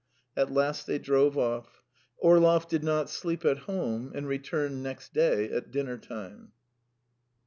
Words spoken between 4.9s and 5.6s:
day